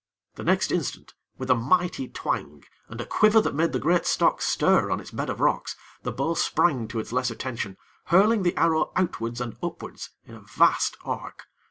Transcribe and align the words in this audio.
The 0.33 0.43
next 0.43 0.71
instant, 0.71 1.13
with 1.37 1.51
a 1.51 1.53
mighty 1.53 2.07
twang, 2.09 2.63
and 2.87 2.99
a 2.99 3.05
quiver 3.05 3.39
that 3.41 3.53
made 3.53 3.71
the 3.71 3.77
great 3.77 4.07
stock 4.07 4.41
stir 4.41 4.89
on 4.89 4.99
its 4.99 5.11
bed 5.11 5.29
of 5.29 5.39
rocks, 5.39 5.75
the 6.01 6.11
bow 6.11 6.33
sprang 6.33 6.87
to 6.87 6.97
its 6.99 7.11
lesser 7.11 7.35
tension, 7.35 7.77
hurling 8.05 8.41
the 8.41 8.57
arrow 8.57 8.91
outwards 8.95 9.39
and 9.39 9.55
upwards 9.61 10.09
in 10.25 10.33
a 10.33 10.41
vast 10.41 10.97
arc. 11.05 11.43